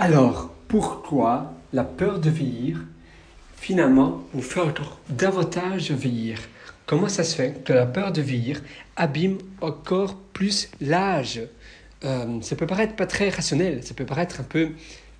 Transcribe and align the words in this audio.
Alors, 0.00 0.54
pourquoi 0.68 1.52
la 1.72 1.82
peur 1.82 2.20
de 2.20 2.30
vieillir, 2.30 2.84
finalement, 3.56 4.22
vous 4.32 4.42
fait 4.42 4.60
encore 4.60 5.00
davantage 5.08 5.90
vieillir. 5.90 6.38
Comment 6.86 7.08
ça 7.08 7.24
se 7.24 7.34
fait 7.34 7.64
que 7.64 7.72
la 7.72 7.84
peur 7.84 8.12
de 8.12 8.22
vieillir 8.22 8.62
abîme 8.94 9.38
encore 9.60 10.14
plus 10.32 10.70
l'âge? 10.80 11.42
Euh, 12.04 12.40
Ça 12.42 12.54
peut 12.54 12.66
paraître 12.66 12.94
pas 12.94 13.06
très 13.06 13.28
rationnel, 13.28 13.82
ça 13.82 13.92
peut 13.92 14.06
paraître 14.06 14.40
un 14.40 14.44
peu 14.44 14.70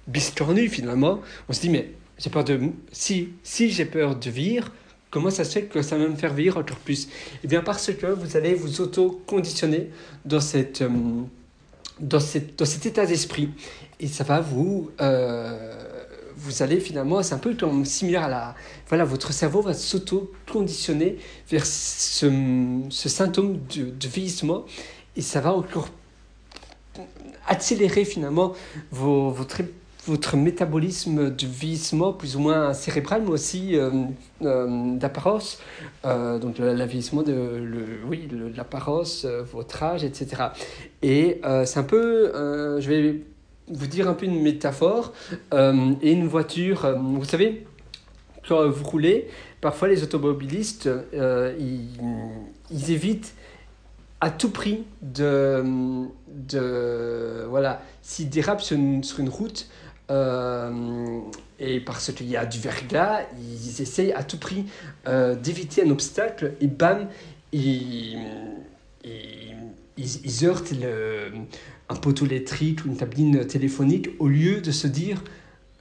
biscornu 0.06 0.68
finalement. 0.68 1.20
On 1.48 1.52
se 1.52 1.60
dit, 1.60 1.70
mais 1.70 1.90
j'ai 2.16 2.30
peur 2.30 2.44
de... 2.44 2.60
Si, 2.92 3.30
si 3.42 3.70
j'ai 3.70 3.84
peur 3.84 4.14
de 4.16 4.30
vieillir, 4.30 4.70
Comment 5.10 5.30
ça 5.30 5.44
se 5.44 5.52
fait 5.52 5.62
que 5.62 5.80
ça 5.80 5.96
va 5.96 6.06
me 6.06 6.16
faire 6.16 6.34
vieillir 6.34 6.58
encore 6.58 6.76
plus? 6.76 7.08
Eh 7.42 7.48
bien 7.48 7.62
parce 7.62 7.90
que 7.94 8.06
vous 8.06 8.36
allez 8.36 8.52
vous 8.54 8.82
auto-conditionner 8.82 9.88
dans 10.26 10.40
cette, 10.40 10.82
euh, 10.82 10.90
dans, 12.00 12.20
cette, 12.20 12.58
dans 12.58 12.64
cet 12.64 12.86
état 12.86 13.06
d'esprit. 13.06 13.50
Et 14.00 14.06
ça 14.06 14.24
va 14.24 14.40
vous... 14.40 14.90
Euh, 15.00 15.84
vous 16.38 16.62
allez 16.62 16.78
finalement, 16.78 17.22
c'est 17.22 17.34
un 17.34 17.38
peu 17.38 17.54
comme 17.54 17.84
similaire 17.84 18.24
à 18.24 18.28
la... 18.28 18.54
Voilà, 18.88 19.04
votre 19.04 19.32
cerveau 19.32 19.60
va 19.60 19.74
s'auto-conditionner 19.74 21.18
vers 21.50 21.66
ce, 21.66 22.26
ce 22.90 23.08
symptôme 23.08 23.58
de, 23.74 24.08
vieillissement 24.08 24.64
et 25.16 25.20
ça 25.20 25.40
va 25.40 25.52
encore 25.52 25.88
accélérer 27.46 28.04
finalement 28.04 28.54
vos, 28.92 29.30
votre 29.30 29.62
votre 30.08 30.36
métabolisme 30.36 31.30
de 31.30 31.46
vieillissement 31.46 32.12
plus 32.12 32.36
ou 32.36 32.40
moins 32.40 32.72
cérébral, 32.72 33.22
mais 33.22 33.30
aussi 33.30 33.76
euh, 33.76 33.90
euh, 34.42 34.96
d'apparence, 34.96 35.60
euh, 36.04 36.38
donc 36.38 36.58
le, 36.58 36.72
vieillissement 36.84 37.22
de, 37.22 38.00
oui, 38.08 38.28
l'apparence, 38.56 39.26
votre 39.52 39.82
âge, 39.82 40.04
etc. 40.04 40.44
Et 41.02 41.40
c'est 41.64 41.78
un 41.78 41.84
peu, 41.84 42.32
je 42.80 42.88
vais 42.88 43.22
vous 43.68 43.86
dire 43.86 44.08
un 44.08 44.14
peu 44.14 44.26
une 44.26 44.42
métaphore, 44.42 45.12
et 45.52 46.12
une 46.12 46.26
voiture, 46.26 46.86
vous 46.98 47.24
savez, 47.24 47.66
quand 48.48 48.66
vous 48.68 48.84
roulez, 48.84 49.28
parfois 49.60 49.88
les 49.88 50.02
automobilistes, 50.02 50.88
ils, 51.12 52.90
évitent 52.90 53.34
à 54.20 54.30
tout 54.30 54.50
prix 54.50 54.84
de, 55.02 55.62
de 56.28 57.44
voilà, 57.48 57.82
s'ils 58.02 58.30
dérapent 58.30 58.62
sur 58.62 58.76
une 58.78 59.28
route, 59.28 59.68
euh, 60.10 61.20
et 61.58 61.80
parce 61.80 62.12
qu'il 62.12 62.28
y 62.28 62.36
a 62.36 62.46
du 62.46 62.58
verglas, 62.58 63.22
ils 63.38 63.82
essayent 63.82 64.12
à 64.12 64.22
tout 64.22 64.38
prix 64.38 64.64
euh, 65.06 65.34
d'éviter 65.34 65.82
un 65.82 65.90
obstacle 65.90 66.54
et 66.60 66.66
bam, 66.66 67.08
ils, 67.52 68.16
heurtent 70.42 70.72
le, 70.72 71.30
un 71.88 71.96
poteau 71.96 72.26
électrique 72.26 72.84
ou 72.84 72.88
une 72.88 72.96
tabline 72.96 73.46
téléphonique 73.46 74.10
au 74.18 74.28
lieu 74.28 74.60
de 74.60 74.70
se 74.70 74.86
dire 74.86 75.22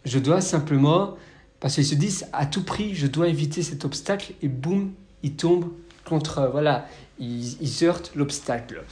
je 0.05 0.19
dois 0.19 0.41
simplement, 0.41 1.17
parce 1.59 1.75
qu'ils 1.75 1.85
se 1.85 1.95
disent 1.95 2.27
à 2.33 2.45
tout 2.45 2.63
prix 2.63 2.95
je 2.95 3.07
dois 3.07 3.27
éviter 3.27 3.61
cet 3.61 3.85
obstacle 3.85 4.33
et 4.41 4.47
boum, 4.47 4.91
ils 5.23 5.35
tombent 5.35 5.71
contre, 6.05 6.49
voilà, 6.51 6.87
ils, 7.19 7.61
ils 7.61 7.85
heurtent 7.85 8.11
l'obstacle. 8.15 8.83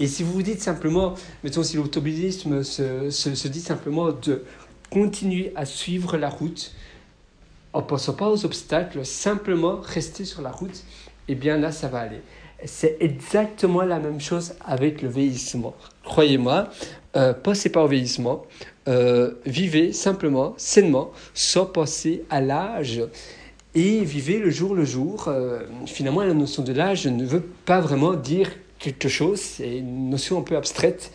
Et 0.00 0.08
si 0.08 0.24
vous 0.24 0.32
vous 0.32 0.42
dites 0.42 0.60
simplement, 0.60 1.14
mettons 1.44 1.62
si 1.62 1.76
l'automobilisme 1.76 2.64
se, 2.64 3.10
se, 3.10 3.34
se 3.34 3.48
dit 3.48 3.60
simplement 3.60 4.10
de 4.10 4.42
continuer 4.94 5.52
à 5.56 5.64
suivre 5.64 6.16
la 6.16 6.28
route 6.28 6.72
en 7.72 7.82
pensant 7.82 8.12
pas 8.12 8.28
aux 8.28 8.44
obstacles, 8.44 9.04
simplement 9.04 9.80
rester 9.80 10.24
sur 10.24 10.40
la 10.40 10.52
route, 10.52 10.84
et 11.26 11.32
eh 11.32 11.34
bien 11.34 11.58
là, 11.58 11.72
ça 11.72 11.88
va 11.88 11.98
aller. 11.98 12.20
C'est 12.64 12.98
exactement 13.00 13.82
la 13.82 13.98
même 13.98 14.20
chose 14.20 14.54
avec 14.64 15.02
le 15.02 15.08
vieillissement. 15.08 15.74
Croyez-moi, 16.04 16.68
euh, 17.16 17.34
pensez 17.34 17.70
pas 17.70 17.82
au 17.82 17.88
vieillissement, 17.88 18.44
euh, 18.86 19.32
vivez 19.44 19.92
simplement, 19.92 20.54
sainement, 20.58 21.10
sans 21.34 21.66
penser 21.66 22.22
à 22.30 22.40
l'âge 22.40 23.02
et 23.74 24.04
vivez 24.04 24.38
le 24.38 24.50
jour 24.50 24.76
le 24.76 24.84
jour. 24.84 25.26
Euh, 25.26 25.62
finalement, 25.86 26.22
la 26.22 26.34
notion 26.34 26.62
de 26.62 26.72
l'âge 26.72 27.08
ne 27.08 27.24
veut 27.24 27.44
pas 27.64 27.80
vraiment 27.80 28.14
dire 28.14 28.52
quelque 28.78 29.08
chose, 29.08 29.40
c'est 29.40 29.78
une 29.78 30.10
notion 30.10 30.38
un 30.38 30.42
peu 30.42 30.56
abstraite. 30.56 31.10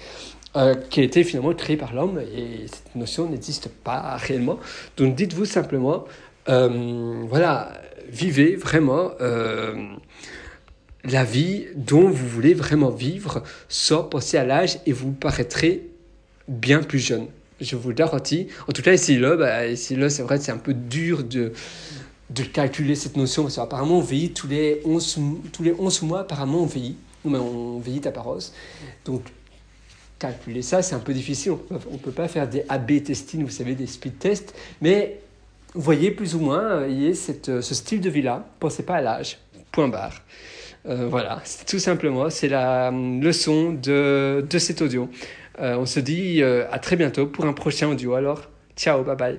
Euh, 0.55 0.73
qui 0.73 0.99
a 0.99 1.03
été 1.03 1.23
finalement 1.23 1.53
créé 1.53 1.77
par 1.77 1.93
l'homme 1.93 2.19
et 2.19 2.65
cette 2.65 2.95
notion 2.95 3.29
n'existe 3.29 3.69
pas 3.69 4.17
réellement. 4.17 4.57
Donc 4.97 5.13
dites-vous 5.13 5.45
simplement, 5.45 6.05
euh, 6.47 7.21
voilà, 7.29 7.79
vivez 8.07 8.55
vraiment 8.55 9.11
euh, 9.21 9.75
la 11.03 11.23
vie 11.23 11.67
dont 11.75 12.09
vous 12.09 12.27
voulez 12.27 12.55
vraiment 12.55 12.89
vivre 12.89 13.43
sans 13.67 14.01
penser 14.01 14.37
à 14.37 14.43
l'âge 14.43 14.79
et 14.87 14.91
vous 14.91 15.11
paraîtrez 15.11 15.87
bien 16.47 16.81
plus 16.81 16.97
jeune. 16.97 17.27
Je 17.61 17.75
vous 17.75 17.89
le 17.89 17.95
garantis. 17.95 18.47
En 18.67 18.71
tout 18.71 18.81
cas, 18.81 18.93
ici, 18.93 19.19
là, 19.19 19.35
bah, 19.35 19.67
ici, 19.67 19.95
là 19.95 20.09
c'est 20.09 20.23
vrai, 20.23 20.39
c'est 20.39 20.51
un 20.51 20.57
peu 20.57 20.73
dur 20.73 21.23
de, 21.23 21.53
de 22.31 22.43
calculer 22.43 22.95
cette 22.95 23.17
notion 23.17 23.43
parce 23.43 23.57
qu'apparemment, 23.57 23.99
on 23.99 24.01
vieillit 24.01 24.31
tous 24.33 24.47
les 24.47 24.81
11, 24.83 25.19
tous 25.53 25.61
les 25.61 25.75
11 25.77 26.01
mois, 26.01 26.21
apparemment, 26.21 26.63
on 26.63 26.65
vieillit. 26.65 26.97
Nous, 27.23 27.37
on 27.37 27.79
vieillit 27.79 28.07
à 28.07 28.11
Paros. 28.11 28.39
Donc, 29.05 29.21
calculer 30.19 30.61
ça, 30.61 30.81
c'est 30.81 30.95
un 30.95 30.99
peu 30.99 31.13
difficile. 31.13 31.53
On 31.71 31.93
ne 31.93 31.97
peut 31.97 32.11
pas 32.11 32.27
faire 32.27 32.47
des 32.47 32.63
A-B 32.69 33.03
testing, 33.03 33.43
vous 33.43 33.49
savez, 33.49 33.73
des 33.73 33.87
speed 33.87 34.19
tests. 34.19 34.53
Mais 34.81 35.19
vous 35.73 35.81
voyez 35.81 36.11
plus 36.11 36.35
ou 36.35 36.39
moins, 36.39 36.85
il 36.87 37.03
y 37.03 37.09
a 37.09 37.15
cette, 37.15 37.61
ce 37.61 37.75
style 37.75 38.01
de 38.01 38.09
vie-là. 38.09 38.45
Pensez 38.59 38.83
pas 38.83 38.95
à 38.95 39.01
l'âge. 39.01 39.37
Point 39.71 39.87
barre. 39.87 40.21
Euh, 40.87 41.07
voilà, 41.09 41.41
tout 41.67 41.79
simplement, 41.79 42.29
c'est 42.29 42.47
la 42.47 42.89
leçon 42.91 43.73
de, 43.73 44.45
de 44.49 44.59
cet 44.59 44.81
audio. 44.81 45.09
Euh, 45.59 45.75
on 45.77 45.85
se 45.85 45.99
dit 45.99 46.41
euh, 46.41 46.65
à 46.71 46.79
très 46.79 46.95
bientôt 46.95 47.27
pour 47.27 47.45
un 47.45 47.53
prochain 47.53 47.89
audio. 47.89 48.13
Alors, 48.13 48.43
ciao, 48.75 49.03
bye 49.03 49.15
bye. 49.15 49.37